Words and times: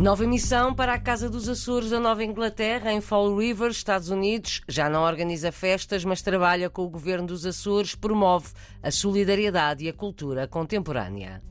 Nova 0.00 0.24
missão 0.28 0.72
para 0.72 0.94
a 0.94 0.98
Casa 0.98 1.28
dos 1.28 1.48
Açores 1.48 1.90
da 1.90 1.98
Nova 1.98 2.22
Inglaterra, 2.22 2.92
em 2.92 3.00
Fall 3.00 3.36
River, 3.36 3.72
Estados 3.72 4.10
Unidos. 4.10 4.60
Já 4.68 4.88
não 4.88 5.02
organiza 5.02 5.50
festas, 5.50 6.04
mas 6.04 6.22
trabalha 6.22 6.70
com 6.70 6.84
o 6.84 6.88
governo 6.88 7.26
dos 7.26 7.44
Açores, 7.44 7.96
promove 7.96 8.50
a 8.80 8.92
solidariedade 8.92 9.84
e 9.84 9.88
a 9.88 9.92
cultura 9.92 10.46
contemporânea. 10.46 11.42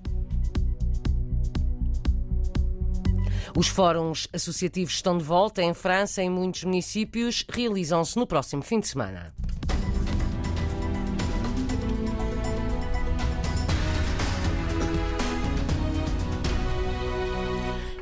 Os 3.54 3.68
fóruns 3.68 4.30
associativos 4.32 4.94
estão 4.94 5.18
de 5.18 5.26
volta 5.26 5.62
em 5.62 5.74
França, 5.74 6.24
em 6.24 6.30
muitos 6.30 6.64
municípios, 6.64 7.44
realizam-se 7.50 8.16
no 8.16 8.26
próximo 8.26 8.62
fim 8.62 8.80
de 8.80 8.88
semana. 8.88 9.34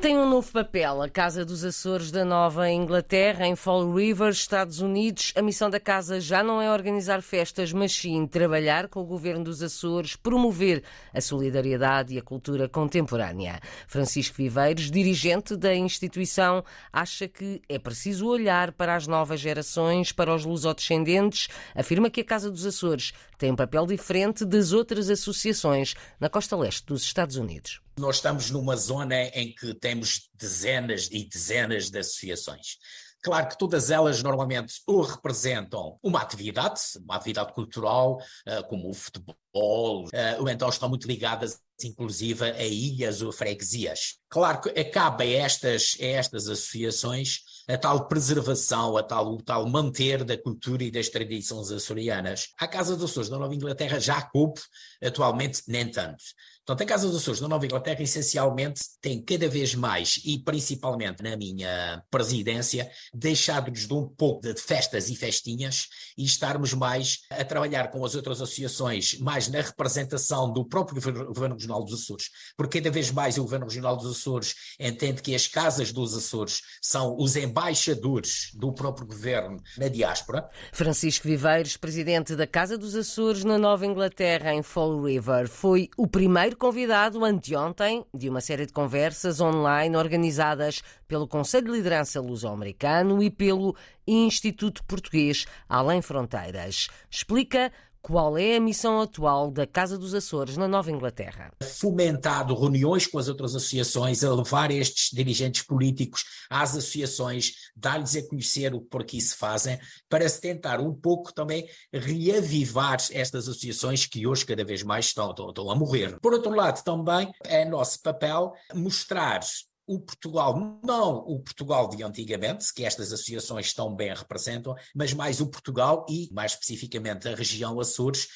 Tem 0.05 0.19
um 0.19 0.29
novo 0.29 0.51
papel. 0.51 1.01
A 1.01 1.09
Casa 1.09 1.43
dos 1.43 1.65
Açores 1.65 2.11
da 2.11 2.23
Nova 2.23 2.69
Inglaterra, 2.69 3.47
em 3.47 3.55
Fall 3.55 3.91
River, 3.91 4.29
Estados 4.29 4.79
Unidos. 4.79 5.33
A 5.35 5.41
missão 5.41 5.67
da 5.67 5.79
Casa 5.79 6.21
já 6.21 6.43
não 6.43 6.61
é 6.61 6.71
organizar 6.71 7.23
festas, 7.23 7.73
mas 7.73 7.91
sim 7.91 8.27
trabalhar 8.27 8.87
com 8.87 9.01
o 9.01 9.03
governo 9.03 9.43
dos 9.43 9.63
Açores, 9.63 10.15
promover 10.15 10.83
a 11.11 11.19
solidariedade 11.19 12.13
e 12.13 12.19
a 12.19 12.21
cultura 12.21 12.69
contemporânea. 12.69 13.59
Francisco 13.87 14.37
Viveiros, 14.37 14.91
dirigente 14.91 15.55
da 15.55 15.73
instituição, 15.73 16.63
acha 16.93 17.27
que 17.27 17.59
é 17.67 17.79
preciso 17.79 18.27
olhar 18.27 18.73
para 18.73 18.95
as 18.95 19.07
novas 19.07 19.39
gerações, 19.39 20.11
para 20.11 20.35
os 20.35 20.45
lusodescendentes. 20.45 21.47
Afirma 21.73 22.11
que 22.11 22.21
a 22.21 22.25
Casa 22.25 22.51
dos 22.51 22.63
Açores 22.63 23.11
tem 23.39 23.51
um 23.51 23.55
papel 23.55 23.87
diferente 23.87 24.45
das 24.45 24.71
outras 24.71 25.09
associações 25.09 25.95
na 26.19 26.29
costa 26.29 26.55
leste 26.55 26.85
dos 26.85 27.01
Estados 27.01 27.37
Unidos. 27.37 27.83
Nós 27.97 28.17
estamos 28.17 28.51
numa 28.51 28.75
zona 28.75 29.15
em 29.27 29.53
que 29.53 29.73
temos 29.73 30.29
dezenas 30.33 31.07
e 31.11 31.23
dezenas 31.27 31.89
de 31.89 31.99
associações. 31.99 32.77
Claro 33.23 33.47
que 33.47 33.57
todas 33.57 33.89
elas 33.89 34.21
normalmente 34.21 34.75
ou 34.85 35.01
representam 35.01 35.97
uma 36.03 36.21
atividade, 36.21 36.79
uma 37.03 37.15
atividade 37.15 37.53
cultural, 37.53 38.19
eh, 38.45 38.61
como 38.63 38.89
o 38.89 38.93
futebol, 38.93 40.07
eh, 40.13 40.37
ou 40.39 40.47
então 40.47 40.69
estão 40.69 40.89
muito 40.89 41.07
ligadas, 41.07 41.59
inclusive, 41.83 42.43
a 42.43 42.63
ilhas 42.63 43.21
ou 43.21 43.31
freguesias. 43.31 44.19
Claro 44.29 44.61
que 44.61 44.79
acaba 44.79 45.23
a 45.23 45.27
estas, 45.27 45.97
a 45.99 46.05
estas 46.05 46.47
associações 46.49 47.39
a 47.67 47.77
tal 47.77 48.07
preservação, 48.07 48.95
a 48.95 49.03
tal, 49.03 49.33
o 49.33 49.41
tal 49.41 49.67
manter 49.67 50.23
da 50.23 50.37
cultura 50.37 50.83
e 50.83 50.91
das 50.91 51.09
tradições 51.09 51.71
açorianas. 51.71 52.49
A 52.59 52.67
Casa 52.67 52.95
dos 52.95 53.11
Açores 53.11 53.29
da 53.29 53.39
Nova 53.39 53.55
Inglaterra 53.55 53.99
já 53.99 54.21
coube, 54.21 54.61
atualmente 55.01 55.63
nem 55.67 55.89
tanto. 55.89 56.23
Portanto, 56.65 56.81
a 56.81 56.91
Casa 56.91 57.07
dos 57.07 57.17
Açores 57.17 57.39
da 57.39 57.47
Nova 57.47 57.63
Inglaterra, 57.63 58.01
essencialmente, 58.01 58.81
tem 58.99 59.21
cada 59.21 59.47
vez 59.47 59.75
mais, 59.75 60.19
e 60.25 60.39
principalmente 60.39 61.21
na 61.21 61.37
minha 61.37 62.03
presidência, 62.09 62.89
deixado-nos 63.13 63.87
de 63.87 63.93
um 63.93 64.07
pouco 64.07 64.41
de 64.41 64.59
festas 64.59 65.07
e 65.11 65.15
festinhas 65.15 65.87
e 66.17 66.25
estarmos 66.25 66.73
mais 66.73 67.19
a 67.29 67.45
trabalhar 67.45 67.91
com 67.91 68.03
as 68.03 68.15
outras 68.15 68.41
associações, 68.41 69.19
mais 69.19 69.47
na 69.47 69.61
representação 69.61 70.51
do 70.51 70.65
próprio 70.65 70.99
Governo 70.99 71.53
Regional 71.53 71.83
dos 71.83 72.01
Açores, 72.01 72.31
porque 72.57 72.81
cada 72.81 72.91
vez 72.91 73.11
mais 73.11 73.37
o 73.37 73.43
Governo 73.43 73.67
Regional 73.67 73.95
dos 73.95 74.17
Açores 74.17 74.55
entende 74.79 75.21
que 75.21 75.35
as 75.35 75.47
Casas 75.47 75.91
dos 75.91 76.17
Açores 76.17 76.61
são 76.81 77.15
os 77.15 77.35
embaixadores 77.35 78.49
do 78.55 78.73
próprio 78.73 79.05
Governo 79.05 79.61
na 79.77 79.87
diáspora. 79.87 80.49
Francisco 80.73 81.27
Viveiros, 81.27 81.77
presidente 81.77 82.35
da 82.35 82.47
Casa 82.47 82.75
dos 82.75 82.95
Açores 82.95 83.43
na 83.43 83.59
Nova 83.59 83.85
Inglaterra, 83.85 84.51
em 84.51 84.63
Fall 84.63 85.03
River, 85.03 85.47
foi 85.47 85.89
o 85.95 86.07
primeiro 86.07 86.54
convidado 86.55 87.23
anteontem 87.23 88.05
de 88.13 88.29
uma 88.29 88.41
série 88.41 88.65
de 88.65 88.73
conversas 88.73 89.39
online 89.39 89.95
organizadas 89.95 90.81
pelo 91.07 91.27
Conselho 91.27 91.65
de 91.65 91.71
Liderança 91.71 92.21
Luso-Americano 92.21 93.21
e 93.21 93.29
pelo 93.29 93.75
Instituto 94.07 94.83
Português 94.83 95.45
Além 95.67 96.01
Fronteiras. 96.01 96.87
Explica 97.09 97.71
qual 98.05 98.37
é 98.37 98.55
a 98.55 98.59
missão 98.59 99.01
atual 99.01 99.49
da 99.49 99.65
Casa 99.65 99.97
dos 99.97 100.13
Açores 100.13 100.57
na 100.57 100.67
Nova 100.67 100.91
Inglaterra? 100.91 101.51
Fomentado 101.63 102.53
reuniões 102.53 103.07
com 103.07 103.17
as 103.17 103.27
outras 103.27 103.55
associações, 103.55 104.23
a 104.23 104.31
levar 104.31 104.69
estes 104.69 105.09
dirigentes 105.11 105.63
políticos 105.63 106.23
às 106.47 106.77
associações, 106.77 107.53
dar-lhes 107.75 108.15
a 108.15 108.21
conhecer 108.21 108.75
o 108.75 108.81
que 108.81 108.89
por 108.89 109.01
aqui 109.01 109.19
se 109.19 109.35
fazem, 109.35 109.79
para 110.07 110.29
se 110.29 110.39
tentar 110.39 110.79
um 110.79 110.93
pouco 110.93 111.33
também 111.33 111.67
reavivar 111.91 112.97
estas 113.09 113.49
associações 113.49 114.05
que 114.05 114.27
hoje 114.27 114.45
cada 114.45 114.63
vez 114.63 114.83
mais 114.83 115.05
estão, 115.05 115.31
estão, 115.31 115.49
estão 115.49 115.71
a 115.71 115.75
morrer. 115.75 116.19
Por 116.21 116.31
outro 116.31 116.53
lado, 116.53 116.83
também 116.83 117.31
é 117.43 117.65
nosso 117.65 117.99
papel 118.03 118.53
mostrar 118.75 119.39
o 119.87 119.99
Portugal, 119.99 120.79
não 120.83 121.17
o 121.17 121.39
Portugal 121.39 121.89
de 121.89 122.03
antigamente, 122.03 122.73
que 122.73 122.83
estas 122.83 123.11
associações 123.13 123.73
tão 123.73 123.95
bem 123.95 124.13
representam, 124.13 124.75
mas 124.93 125.13
mais 125.13 125.39
o 125.41 125.47
Portugal 125.47 126.05
e, 126.09 126.29
mais 126.31 126.53
especificamente, 126.53 127.27
a 127.27 127.35
região 127.35 127.79
Açores 127.79 128.27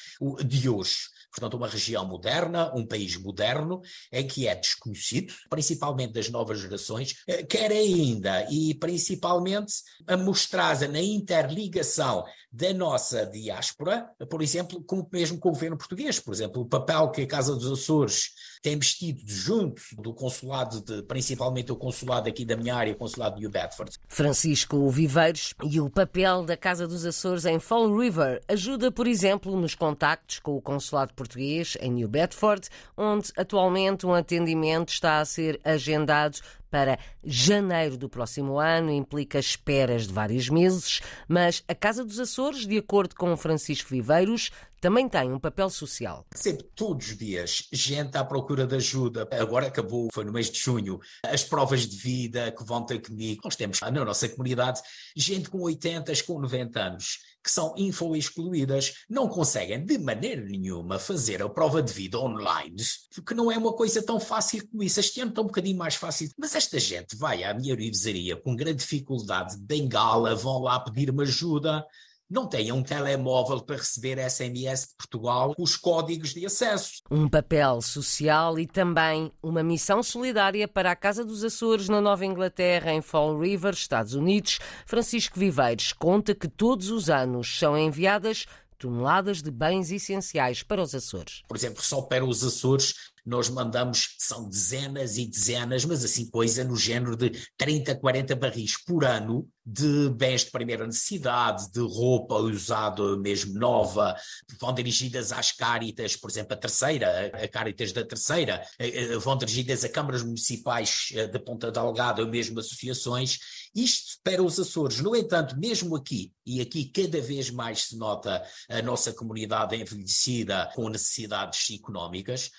de 0.44 0.68
hoje. 0.68 1.08
Portanto, 1.30 1.56
uma 1.56 1.68
região 1.68 2.04
moderna, 2.04 2.72
um 2.74 2.84
país 2.84 3.16
moderno, 3.16 3.80
em 4.12 4.26
que 4.26 4.48
é 4.48 4.54
desconhecido, 4.54 5.32
principalmente 5.48 6.12
das 6.12 6.28
novas 6.28 6.58
gerações, 6.58 7.22
eh, 7.26 7.44
quer 7.44 7.70
ainda 7.70 8.46
e 8.50 8.74
principalmente 8.74 9.74
a 10.06 10.16
mostrar 10.16 10.76
na 10.88 11.00
interligação 11.00 12.24
da 12.52 12.74
nossa 12.74 13.24
diáspora, 13.26 14.10
por 14.28 14.42
exemplo, 14.42 14.82
com, 14.82 15.06
mesmo 15.12 15.38
com 15.38 15.50
o 15.50 15.52
governo 15.52 15.78
português, 15.78 16.18
por 16.18 16.34
exemplo, 16.34 16.62
o 16.62 16.66
papel 16.66 17.10
que 17.10 17.22
a 17.22 17.26
Casa 17.26 17.54
dos 17.54 17.70
Açores 17.70 18.30
tem 18.60 18.76
vestido 18.76 19.20
junto 19.24 19.80
do 19.98 20.12
consulado, 20.12 20.80
de, 20.82 21.02
principalmente 21.04 21.39
o 21.46 21.76
consulado 21.76 22.28
aqui 22.28 22.44
da 22.44 22.56
minha 22.56 22.74
área, 22.74 22.92
o 22.92 22.96
consulado 22.96 23.36
de 23.36 23.42
New 23.42 23.50
Bedford. 23.50 23.96
Francisco 24.06 24.88
Viveiros 24.90 25.54
e 25.64 25.80
o 25.80 25.88
papel 25.88 26.44
da 26.44 26.56
Casa 26.56 26.86
dos 26.86 27.06
Açores 27.06 27.44
em 27.44 27.58
Fall 27.58 27.96
River 27.96 28.40
ajuda, 28.48 28.92
por 28.92 29.06
exemplo, 29.06 29.56
nos 29.56 29.74
contactos 29.74 30.38
com 30.38 30.56
o 30.56 30.60
consulado 30.60 31.14
português 31.14 31.76
em 31.80 31.90
New 31.90 32.08
Bedford, 32.08 32.68
onde 32.96 33.32
atualmente 33.36 34.06
um 34.06 34.14
atendimento 34.14 34.90
está 34.90 35.18
a 35.18 35.24
ser 35.24 35.58
agendado 35.64 36.38
para 36.70 36.98
janeiro 37.24 37.96
do 37.96 38.08
próximo 38.08 38.58
ano, 38.58 38.90
implica 38.90 39.38
esperas 39.38 40.06
de 40.06 40.12
vários 40.12 40.48
meses, 40.48 41.00
mas 41.28 41.64
a 41.66 41.74
Casa 41.74 42.04
dos 42.04 42.20
Açores, 42.20 42.66
de 42.66 42.78
acordo 42.78 43.14
com 43.14 43.36
Francisco 43.36 43.90
Viveiros, 43.90 44.50
também 44.80 45.08
tem 45.08 45.30
um 45.30 45.38
papel 45.38 45.68
social. 45.68 46.26
Sempre, 46.34 46.64
todos 46.74 47.08
os 47.08 47.16
dias, 47.16 47.68
gente 47.70 48.16
à 48.16 48.24
procura 48.24 48.66
de 48.66 48.76
ajuda. 48.76 49.28
Agora 49.32 49.66
acabou, 49.66 50.08
foi 50.12 50.24
no 50.24 50.32
mês 50.32 50.50
de 50.50 50.58
junho, 50.58 50.98
as 51.24 51.44
provas 51.44 51.86
de 51.86 51.96
vida 51.96 52.50
que 52.50 52.64
vão 52.64 52.84
ter 52.86 53.00
comigo. 53.00 53.42
Nós 53.44 53.56
temos 53.56 53.80
na 53.80 53.90
nossa 53.90 54.28
comunidade 54.28 54.80
gente 55.14 55.50
com 55.50 55.60
80, 55.60 56.12
com 56.26 56.40
90 56.40 56.80
anos 56.80 57.18
que 57.42 57.50
são 57.50 57.74
info-excluídas, 57.76 59.04
não 59.08 59.28
conseguem 59.28 59.84
de 59.84 59.98
maneira 59.98 60.42
nenhuma 60.42 60.98
fazer 60.98 61.42
a 61.42 61.48
prova 61.48 61.82
de 61.82 61.92
vida 61.92 62.18
online, 62.18 62.76
porque 63.14 63.34
não 63.34 63.50
é 63.50 63.56
uma 63.56 63.72
coisa 63.72 64.02
tão 64.02 64.20
fácil 64.20 64.66
como 64.68 64.82
isso. 64.82 65.00
Este 65.00 65.20
ano 65.20 65.30
está 65.30 65.40
um 65.40 65.46
bocadinho 65.46 65.78
mais 65.78 65.94
fácil, 65.94 66.30
mas 66.38 66.54
esta 66.54 66.78
gente 66.78 67.16
vai 67.16 67.42
à 67.44 67.54
minha 67.54 67.74
revisaria 67.74 68.36
com 68.36 68.54
grande 68.54 68.78
dificuldade 68.78 69.56
de 69.56 69.62
bengala, 69.62 70.34
vão 70.34 70.60
lá 70.60 70.78
pedir-me 70.80 71.22
ajuda, 71.22 71.84
não 72.30 72.46
têm 72.46 72.70
um 72.70 72.82
telemóvel 72.82 73.60
para 73.60 73.76
receber 73.76 74.18
SMS 74.30 74.82
de 74.82 74.96
Portugal 74.96 75.54
com 75.54 75.62
os 75.62 75.76
códigos 75.76 76.32
de 76.32 76.46
acesso. 76.46 77.02
Um 77.10 77.28
papel 77.28 77.82
social 77.82 78.58
e 78.58 78.66
também 78.66 79.32
uma 79.42 79.62
missão 79.62 80.02
solidária 80.02 80.68
para 80.68 80.92
a 80.92 80.96
Casa 80.96 81.24
dos 81.24 81.42
Açores 81.42 81.88
na 81.88 82.00
Nova 82.00 82.24
Inglaterra, 82.24 82.92
em 82.92 83.02
Fall 83.02 83.38
River, 83.38 83.74
Estados 83.74 84.14
Unidos. 84.14 84.60
Francisco 84.86 85.38
Viveiros 85.38 85.92
conta 85.92 86.34
que 86.34 86.46
todos 86.46 86.90
os 86.90 87.10
anos 87.10 87.58
são 87.58 87.76
enviadas 87.76 88.46
toneladas 88.78 89.42
de 89.42 89.50
bens 89.50 89.90
essenciais 89.90 90.62
para 90.62 90.80
os 90.80 90.94
Açores. 90.94 91.42
Por 91.46 91.56
exemplo, 91.56 91.82
só 91.82 92.00
para 92.00 92.24
os 92.24 92.42
Açores 92.42 92.94
nós 93.24 93.48
mandamos, 93.50 94.16
são 94.18 94.48
dezenas 94.48 95.18
e 95.18 95.26
dezenas, 95.26 95.84
mas 95.84 96.04
assim 96.04 96.28
coisa 96.30 96.64
no 96.64 96.76
género 96.76 97.16
de 97.16 97.30
30, 97.56 97.94
40 97.96 98.34
barris 98.34 98.82
por 98.82 99.04
ano 99.04 99.46
de 99.64 100.08
bens 100.10 100.44
de 100.44 100.50
primeira 100.50 100.86
necessidade, 100.86 101.70
de 101.70 101.80
roupa 101.80 102.36
usada 102.36 103.16
mesmo 103.18 103.58
nova, 103.58 104.16
vão 104.58 104.72
dirigidas 104.72 105.32
às 105.32 105.52
Cáritas, 105.52 106.16
por 106.16 106.30
exemplo, 106.30 106.54
a 106.54 106.56
terceira, 106.56 107.26
a 107.26 107.48
Cáritas 107.48 107.92
da 107.92 108.04
terceira, 108.04 108.62
eh, 108.78 108.88
eh, 108.88 109.18
vão 109.18 109.36
dirigidas 109.36 109.84
a 109.84 109.88
câmaras 109.88 110.22
municipais 110.22 111.08
eh, 111.12 111.26
de 111.26 111.38
Ponta 111.38 111.70
Delgada 111.70 112.22
ou 112.22 112.28
mesmo 112.28 112.58
associações, 112.58 113.38
isto 113.74 114.18
para 114.24 114.42
os 114.42 114.58
Açores. 114.58 115.00
No 115.00 115.14
entanto, 115.14 115.58
mesmo 115.58 115.94
aqui, 115.94 116.32
e 116.44 116.60
aqui 116.60 116.86
cada 116.86 117.20
vez 117.20 117.50
mais 117.50 117.84
se 117.84 117.96
nota 117.96 118.42
a 118.68 118.82
nossa 118.82 119.12
comunidade 119.12 119.76
envelhecida 119.76 120.70
com 120.74 120.88
necessidades 120.88 121.70
económicas, 121.70 122.50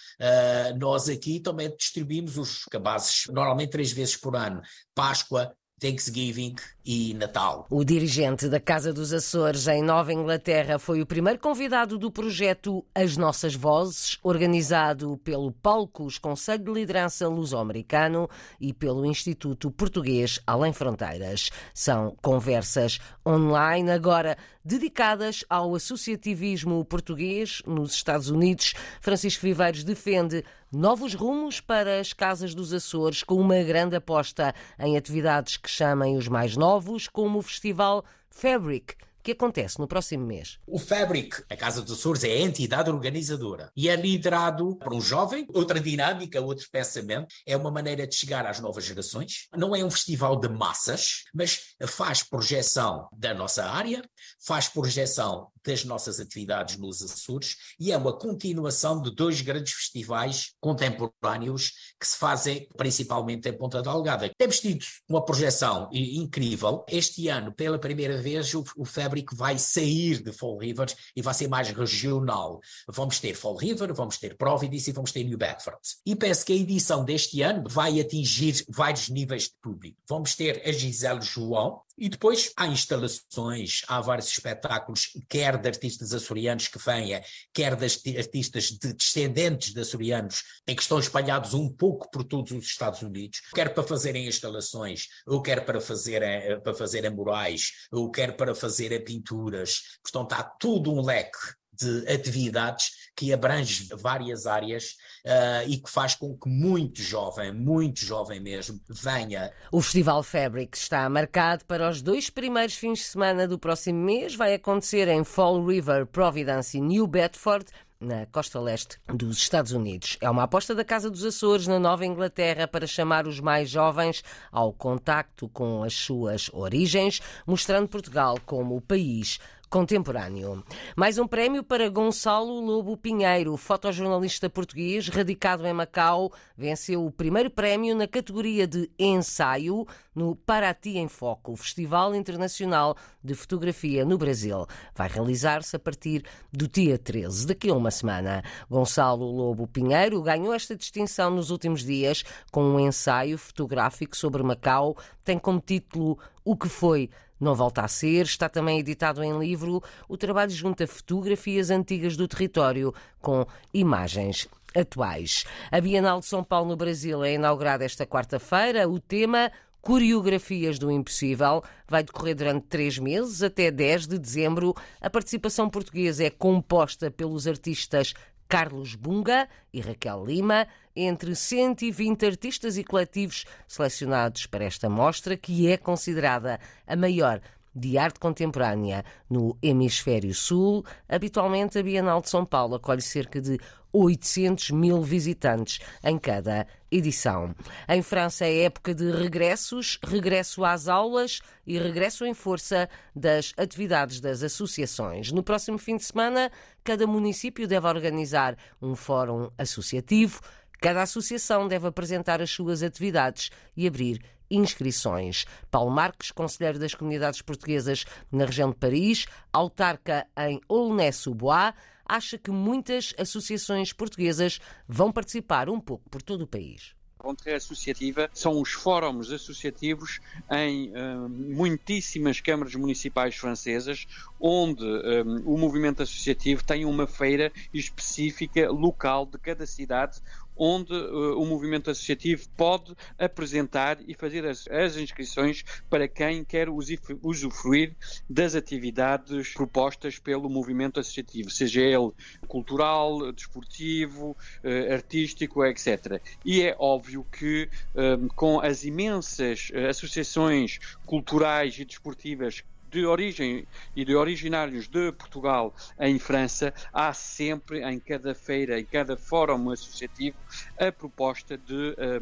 nós 0.79 1.09
aqui 1.09 1.39
também 1.39 1.75
distribuímos 1.75 2.37
os 2.37 2.63
cabazes, 2.65 3.23
normalmente 3.27 3.71
três 3.71 3.91
vezes 3.91 4.15
por 4.15 4.35
ano, 4.35 4.61
Páscoa, 4.95 5.53
Thanksgiving, 5.81 6.55
e 6.85 7.13
Natal. 7.13 7.65
O 7.69 7.83
dirigente 7.83 8.47
da 8.47 8.59
Casa 8.59 8.91
dos 8.91 9.13
Açores 9.13 9.67
em 9.67 9.81
Nova 9.83 10.11
Inglaterra 10.11 10.79
foi 10.79 11.01
o 11.01 11.05
primeiro 11.05 11.39
convidado 11.39 11.97
do 11.97 12.11
projeto 12.11 12.85
As 12.93 13.17
Nossas 13.17 13.55
Vozes, 13.55 14.17
organizado 14.23 15.17
pelo 15.23 15.51
Palcos 15.51 16.17
Conselho 16.17 16.65
de 16.65 16.71
Liderança 16.71 17.27
Luso-Americano 17.27 18.29
e 18.59 18.73
pelo 18.73 19.05
Instituto 19.05 19.69
Português 19.71 20.39
Além 20.45 20.73
Fronteiras. 20.73 21.49
São 21.73 22.15
conversas 22.21 22.99
online 23.25 23.91
agora 23.91 24.37
dedicadas 24.63 25.43
ao 25.49 25.75
associativismo 25.75 26.83
português 26.85 27.61
nos 27.65 27.93
Estados 27.93 28.29
Unidos. 28.29 28.73
Francisco 29.01 29.41
Viveiros 29.41 29.83
defende 29.83 30.43
novos 30.71 31.13
rumos 31.13 31.59
para 31.59 31.99
as 31.99 32.13
Casas 32.13 32.55
dos 32.55 32.71
Açores, 32.71 33.23
com 33.23 33.35
uma 33.35 33.61
grande 33.61 33.95
aposta 33.95 34.53
em 34.79 34.95
atividades 34.95 35.57
que 35.57 35.69
chamem 35.69 36.15
os 36.15 36.29
mais 36.29 36.55
novos, 36.55 36.70
como 37.07 37.39
o 37.39 37.41
Festival 37.41 38.03
Fabric 38.29 38.95
que 39.21 39.31
acontece 39.31 39.79
no 39.79 39.87
próximo 39.87 40.25
mês. 40.25 40.57
O 40.65 40.79
Fabric, 40.79 41.43
a 41.49 41.55
Casa 41.55 41.81
dos 41.81 41.99
Açores, 41.99 42.23
é 42.23 42.31
a 42.31 42.41
entidade 42.41 42.89
organizadora 42.89 43.71
e 43.75 43.89
é 43.89 43.95
liderado 43.95 44.75
por 44.77 44.93
um 44.93 45.01
jovem, 45.01 45.45
outra 45.53 45.79
dinâmica, 45.79 46.41
outro 46.41 46.67
pensamento. 46.71 47.33
É 47.45 47.55
uma 47.55 47.71
maneira 47.71 48.07
de 48.07 48.15
chegar 48.15 48.45
às 48.45 48.59
novas 48.59 48.83
gerações. 48.83 49.47
Não 49.55 49.75
é 49.75 49.83
um 49.83 49.91
festival 49.91 50.39
de 50.39 50.49
massas, 50.49 51.23
mas 51.33 51.75
faz 51.87 52.23
projeção 52.23 53.07
da 53.11 53.33
nossa 53.33 53.65
área, 53.65 54.01
faz 54.39 54.67
projeção 54.67 55.49
das 55.63 55.85
nossas 55.85 56.19
atividades 56.19 56.77
nos 56.77 57.03
Açores 57.03 57.55
e 57.79 57.91
é 57.91 57.97
uma 57.97 58.17
continuação 58.17 59.01
de 59.01 59.13
dois 59.13 59.41
grandes 59.41 59.73
festivais 59.73 60.53
contemporâneos 60.59 61.73
que 61.99 62.07
se 62.07 62.17
fazem 62.17 62.67
principalmente 62.75 63.47
em 63.47 63.53
Ponta 63.53 63.81
Delgada. 63.81 64.31
Temos 64.37 64.59
tido 64.59 64.83
uma 65.07 65.23
projeção 65.23 65.87
incrível. 65.91 66.83
Este 66.89 67.27
ano, 67.27 67.53
pela 67.53 67.77
primeira 67.77 68.19
vez, 68.19 68.53
o 68.55 68.85
Fabric 68.85 69.10
vai 69.33 69.57
sair 69.57 70.21
de 70.21 70.31
Fall 70.31 70.57
River 70.57 70.93
e 71.15 71.21
vai 71.21 71.33
ser 71.33 71.47
mais 71.47 71.69
regional. 71.69 72.59
Vamos 72.87 73.19
ter 73.19 73.33
Fall 73.33 73.55
River, 73.55 73.93
vamos 73.93 74.17
ter 74.17 74.37
Providence 74.37 74.89
e 74.89 74.93
vamos 74.93 75.11
ter 75.11 75.23
New 75.23 75.37
Bedford. 75.37 75.79
E 76.05 76.15
penso 76.15 76.45
que 76.45 76.53
a 76.53 76.55
edição 76.55 77.03
deste 77.03 77.41
ano 77.41 77.63
vai 77.67 77.99
atingir 77.99 78.63
vários 78.69 79.09
níveis 79.09 79.43
de 79.43 79.55
público. 79.61 79.97
Vamos 80.07 80.35
ter 80.35 80.61
a 80.65 80.71
Gisele 80.71 81.21
João, 81.21 81.81
e 81.97 82.09
depois 82.09 82.51
há 82.57 82.67
instalações, 82.67 83.81
há 83.87 83.99
vários 84.01 84.27
espetáculos, 84.27 85.09
quer 85.29 85.57
de 85.57 85.67
artistas 85.67 86.13
açorianos 86.13 86.67
que 86.67 86.79
venha, 86.79 87.23
quer 87.53 87.75
de 87.75 88.17
artistas 88.17 88.65
de 88.71 88.93
descendentes 88.93 89.73
de 89.73 89.81
açorianos, 89.81 90.43
em 90.67 90.75
que 90.75 90.81
estão 90.81 90.99
espalhados 90.99 91.53
um 91.53 91.69
pouco 91.69 92.09
por 92.11 92.23
todos 92.23 92.51
os 92.51 92.65
Estados 92.65 93.01
Unidos, 93.01 93.41
quer 93.53 93.73
para 93.73 93.83
fazerem 93.83 94.27
instalações, 94.27 95.07
ou 95.25 95.41
quer 95.41 95.65
para 95.65 95.79
fazer 95.79 96.61
para 96.63 96.73
fazerem 96.73 97.11
murais, 97.11 97.71
ou 97.91 98.09
quer 98.11 98.35
para 98.35 98.53
fazer 98.53 99.03
pinturas. 99.03 99.99
Portanto, 100.03 100.33
há 100.33 100.43
todo 100.43 100.93
um 100.93 101.01
leque 101.01 101.37
de 101.85 102.11
atividades 102.11 103.01
que 103.15 103.33
abrange 103.33 103.87
várias 103.93 104.47
áreas 104.47 104.95
uh, 105.25 105.67
e 105.67 105.77
que 105.77 105.89
faz 105.89 106.15
com 106.15 106.37
que 106.37 106.49
muito 106.49 107.01
jovem, 107.01 107.53
muito 107.53 107.99
jovem 107.99 108.39
mesmo, 108.39 108.79
venha. 108.89 109.51
O 109.71 109.81
Festival 109.81 110.23
Fabric 110.23 110.77
está 110.77 111.07
marcado 111.09 111.65
para 111.65 111.89
os 111.89 112.01
dois 112.01 112.29
primeiros 112.29 112.75
fins 112.75 112.99
de 112.99 113.05
semana 113.05 113.47
do 113.47 113.59
próximo 113.59 113.99
mês. 113.99 114.35
Vai 114.35 114.53
acontecer 114.53 115.07
em 115.07 115.23
Fall 115.23 115.65
River, 115.65 116.05
Providence 116.07 116.77
e 116.77 116.81
New 116.81 117.05
Bedford 117.05 117.65
na 118.01 118.25
costa 118.25 118.59
leste 118.59 118.97
dos 119.13 119.37
Estados 119.37 119.71
Unidos. 119.71 120.17
É 120.19 120.27
uma 120.27 120.43
aposta 120.43 120.73
da 120.73 120.83
Casa 120.83 121.09
dos 121.09 121.23
Açores, 121.23 121.67
na 121.67 121.77
Nova 121.77 122.03
Inglaterra, 122.03 122.67
para 122.67 122.87
chamar 122.87 123.27
os 123.27 123.39
mais 123.39 123.69
jovens 123.69 124.23
ao 124.51 124.73
contacto 124.73 125.47
com 125.49 125.83
as 125.83 125.93
suas 125.93 126.49
origens, 126.51 127.21
mostrando 127.45 127.87
Portugal 127.87 128.39
como 128.43 128.75
o 128.75 128.81
país 128.81 129.39
contemporâneo. 129.71 130.61
Mais 130.97 131.17
um 131.17 131.25
prémio 131.25 131.63
para 131.63 131.87
Gonçalo 131.87 132.59
Lobo 132.59 132.97
Pinheiro, 132.97 133.55
fotojornalista 133.55 134.49
português, 134.49 135.07
radicado 135.07 135.65
em 135.65 135.71
Macau, 135.71 136.29
venceu 136.57 137.05
o 137.05 137.09
primeiro 137.09 137.49
prémio 137.49 137.95
na 137.95 138.05
categoria 138.05 138.67
de 138.67 138.91
ensaio 138.99 139.87
no 140.13 140.35
Paraty 140.35 140.97
em 140.97 141.07
Foco, 141.07 141.55
Festival 141.55 142.13
Internacional 142.13 142.97
de 143.23 143.33
Fotografia 143.33 144.03
no 144.03 144.17
Brasil. 144.17 144.67
Vai 144.93 145.07
realizar-se 145.07 145.73
a 145.77 145.79
partir 145.79 146.25
do 146.51 146.67
dia 146.67 146.97
13, 146.97 147.47
daqui 147.47 147.69
a 147.69 147.73
uma 147.73 147.91
semana. 147.91 148.43
Gonçalo 148.69 149.25
Lobo 149.25 149.67
Pinheiro 149.67 150.21
ganhou 150.21 150.53
esta 150.53 150.75
distinção 150.75 151.31
nos 151.31 151.49
últimos 151.49 151.81
dias 151.81 152.25
com 152.51 152.61
um 152.61 152.77
ensaio 152.77 153.37
fotográfico 153.37 154.17
sobre 154.17 154.43
Macau, 154.43 154.97
tem 155.23 155.39
como 155.39 155.61
título 155.61 156.19
O 156.43 156.55
que 156.55 156.67
foi 156.67 157.09
não 157.39 157.55
volta 157.55 157.81
a 157.81 157.87
ser, 157.87 158.25
está 158.25 158.47
também 158.47 158.79
editado 158.79 159.23
em 159.23 159.37
livro. 159.39 159.81
O 160.07 160.15
trabalho 160.15 160.51
junta 160.51 160.85
fotografias 160.85 161.71
antigas 161.71 162.15
do 162.15 162.27
território 162.27 162.93
com 163.19 163.45
imagens 163.73 164.47
atuais. 164.75 165.43
A 165.71 165.81
Bienal 165.81 166.19
de 166.19 166.27
São 166.27 166.43
Paulo 166.43 166.69
no 166.69 166.75
Brasil 166.75 167.23
é 167.23 167.33
inaugurada 167.33 167.83
esta 167.83 168.05
quarta-feira. 168.05 168.87
O 168.87 168.99
tema 168.99 169.51
Coreografias 169.81 170.77
do 170.77 170.91
Impossível 170.91 171.63
vai 171.87 172.03
decorrer 172.03 172.35
durante 172.35 172.67
três 172.67 172.99
meses, 172.99 173.41
até 173.41 173.71
10 173.71 174.05
de 174.07 174.19
dezembro. 174.19 174.75
A 175.01 175.09
participação 175.09 175.67
portuguesa 175.67 176.23
é 176.23 176.29
composta 176.29 177.09
pelos 177.09 177.47
artistas 177.47 178.13
Carlos 178.51 178.95
Bunga 178.95 179.47
e 179.71 179.79
Raquel 179.79 180.25
Lima, 180.25 180.67
entre 180.93 181.33
120 181.33 182.25
artistas 182.25 182.77
e 182.77 182.83
coletivos 182.83 183.45
selecionados 183.65 184.45
para 184.45 184.65
esta 184.65 184.89
mostra, 184.89 185.37
que 185.37 185.71
é 185.71 185.77
considerada 185.77 186.59
a 186.85 186.93
maior 186.97 187.39
de 187.73 187.97
arte 187.97 188.19
contemporânea 188.19 189.05
no 189.29 189.57
Hemisfério 189.61 190.33
Sul. 190.35 190.83
Habitualmente, 191.07 191.79
a 191.79 191.83
Bienal 191.83 192.19
de 192.19 192.29
São 192.29 192.45
Paulo 192.45 192.75
acolhe 192.75 193.01
cerca 193.01 193.39
de 193.39 193.57
800 193.93 194.71
mil 194.71 195.01
visitantes 195.01 195.79
em 196.03 196.17
cada 196.17 196.67
edição. 196.91 197.55
Em 197.87 198.01
França 198.01 198.45
é 198.45 198.63
época 198.63 198.93
de 198.93 199.11
regressos, 199.11 199.99
regresso 200.03 200.63
às 200.65 200.87
aulas 200.87 201.39
e 201.65 201.77
regresso 201.77 202.25
em 202.25 202.33
força 202.33 202.89
das 203.15 203.53
atividades 203.57 204.19
das 204.19 204.43
associações. 204.43 205.31
No 205.31 205.43
próximo 205.43 205.77
fim 205.77 205.97
de 205.97 206.03
semana, 206.03 206.51
cada 206.83 207.07
município 207.07 207.67
deve 207.67 207.87
organizar 207.87 208.57
um 208.81 208.95
fórum 208.95 209.49
associativo. 209.57 210.41
Cada 210.79 211.03
associação 211.03 211.67
deve 211.67 211.87
apresentar 211.87 212.41
as 212.41 212.49
suas 212.49 212.81
atividades 212.81 213.51
e 213.77 213.87
abrir 213.87 214.19
inscrições. 214.51 215.45
Paulo 215.71 215.89
Marques, 215.89 216.31
conselheiro 216.31 216.77
das 216.77 216.93
comunidades 216.93 217.41
portuguesas 217.41 218.05
na 218.31 218.45
região 218.45 218.69
de 218.69 218.75
Paris, 218.75 219.25
autarca 219.53 220.27
em 220.37 220.59
Aulnay-sous-Bois, 220.67 221.73
acha 222.11 222.37
que 222.37 222.51
muitas 222.51 223.13
associações 223.17 223.93
portuguesas 223.93 224.59
vão 224.87 225.11
participar 225.11 225.69
um 225.69 225.79
pouco 225.79 226.09
por 226.09 226.21
todo 226.21 226.41
o 226.41 226.47
país. 226.47 226.93
A 227.17 227.27
rentrée 227.27 227.53
associativa 227.53 228.29
são 228.33 228.59
os 228.59 228.71
fóruns 228.71 229.31
associativos 229.31 230.19
em 230.49 230.89
uh, 230.89 231.29
muitíssimas 231.29 232.41
câmaras 232.41 232.73
municipais 232.73 233.35
francesas, 233.35 234.07
onde 234.39 234.83
um, 234.83 235.53
o 235.53 235.57
movimento 235.57 236.01
associativo 236.01 236.63
tem 236.63 236.83
uma 236.83 237.05
feira 237.05 237.51
específica 237.71 238.71
local 238.71 239.27
de 239.27 239.37
cada 239.37 239.67
cidade, 239.67 240.19
onde 240.63 240.93
uh, 240.93 241.41
o 241.41 241.43
movimento 241.43 241.89
associativo 241.89 242.47
pode 242.55 242.95
apresentar 243.17 243.97
e 244.07 244.13
fazer 244.13 244.45
as, 244.45 244.67
as 244.67 244.95
inscrições 244.95 245.63
para 245.89 246.07
quem 246.07 246.43
quer 246.43 246.67
usufruir 246.69 247.95
das 248.29 248.53
atividades 248.53 249.55
propostas 249.55 250.19
pelo 250.19 250.47
movimento 250.47 250.99
associativo, 250.99 251.49
seja 251.49 251.81
ele 251.81 252.11
cultural, 252.47 253.31
desportivo, 253.31 254.37
uh, 254.63 254.93
artístico, 254.93 255.65
etc. 255.65 256.21
E 256.45 256.61
é 256.61 256.75
óbvio 256.77 257.25
que 257.31 257.67
um, 257.95 258.27
com 258.27 258.59
as 258.59 258.83
imensas 258.83 259.71
associações 259.89 260.77
culturais 261.07 261.79
e 261.79 261.85
desportivas 261.85 262.63
de 262.91 263.05
origem 263.05 263.67
e 263.95 264.05
de 264.05 264.15
originários 264.15 264.87
de 264.87 265.11
Portugal 265.13 265.73
em 265.99 266.19
França, 266.19 266.73
há 266.93 267.13
sempre 267.13 267.81
em 267.83 267.99
cada 267.99 268.35
feira, 268.35 268.79
em 268.79 268.85
cada 268.85 269.17
fórum 269.17 269.69
associativo, 269.71 270.37
a 270.79 270.91
proposta 270.91 271.57
de, 271.57 271.95
eh, 271.97 272.19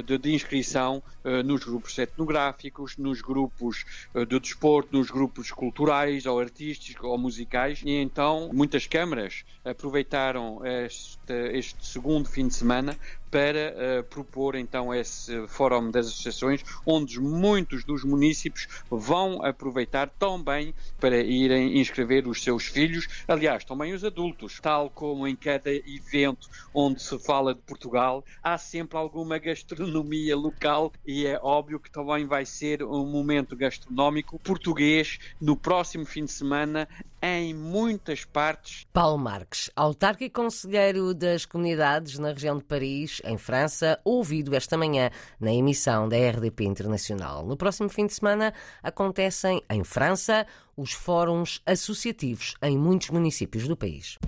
de, 0.00 0.16
de 0.18 0.32
inscrição 0.32 1.02
eh, 1.24 1.42
nos 1.42 1.64
grupos 1.64 1.98
etnográficos, 1.98 2.96
nos 2.96 3.20
grupos 3.20 3.84
eh, 4.14 4.24
de 4.24 4.40
desporto, 4.40 4.96
nos 4.96 5.10
grupos 5.10 5.50
culturais 5.50 6.26
ou 6.26 6.40
artísticos 6.40 7.04
ou 7.04 7.18
musicais. 7.18 7.82
E 7.84 7.90
então 7.90 8.50
muitas 8.52 8.86
câmaras 8.86 9.44
aproveitaram 9.64 10.60
este, 10.64 11.32
este 11.52 11.86
segundo 11.86 12.28
fim 12.28 12.48
de 12.48 12.54
semana 12.54 12.96
para 13.30 13.74
uh, 13.74 14.04
propor 14.04 14.54
então 14.54 14.94
esse 14.94 15.48
fórum 15.48 15.90
das 15.90 16.06
associações, 16.06 16.62
onde 16.84 17.18
muitos 17.18 17.82
dos 17.82 18.04
municípios 18.04 18.68
vão 18.90 19.42
aproveitar 19.42 20.10
também 20.18 20.74
para 21.00 21.16
irem 21.16 21.78
inscrever 21.80 22.28
os 22.28 22.42
seus 22.42 22.66
filhos, 22.66 23.08
aliás, 23.26 23.64
também 23.64 23.94
os 23.94 24.04
adultos, 24.04 24.60
tal 24.60 24.90
como 24.90 25.26
em 25.26 25.34
cada 25.34 25.72
evento 25.72 26.46
onde 26.74 27.02
se 27.02 27.18
fala 27.20 27.54
de 27.54 27.62
Portugal, 27.62 28.22
há 28.42 28.58
sempre 28.58 28.98
alguma 28.98 29.38
gastronomia 29.38 29.81
gastronomia 29.82 30.36
local 30.36 30.92
e 31.04 31.26
é 31.26 31.38
óbvio 31.42 31.80
que 31.80 31.90
também 31.90 32.24
vai 32.24 32.46
ser 32.46 32.82
um 32.82 33.04
momento 33.04 33.56
gastronómico 33.56 34.38
português 34.38 35.18
no 35.40 35.56
próximo 35.56 36.04
fim 36.04 36.24
de 36.24 36.32
semana 36.32 36.88
em 37.20 37.54
muitas 37.54 38.24
partes. 38.24 38.86
Paulo 38.92 39.18
Marques, 39.18 39.70
autárquico 39.76 40.24
e 40.24 40.30
conselheiro 40.30 41.12
das 41.14 41.44
comunidades 41.44 42.18
na 42.18 42.30
região 42.32 42.56
de 42.56 42.64
Paris, 42.64 43.20
em 43.24 43.36
França, 43.36 44.00
ouvido 44.04 44.54
esta 44.54 44.76
manhã 44.76 45.10
na 45.40 45.52
emissão 45.52 46.08
da 46.08 46.16
RDP 46.16 46.64
Internacional. 46.64 47.44
No 47.44 47.56
próximo 47.56 47.88
fim 47.88 48.06
de 48.06 48.14
semana 48.14 48.54
acontecem 48.82 49.62
em 49.70 49.84
França 49.84 50.46
os 50.76 50.92
fóruns 50.92 51.60
associativos 51.66 52.54
em 52.62 52.78
muitos 52.78 53.10
municípios 53.10 53.68
do 53.68 53.76
país. 53.76 54.18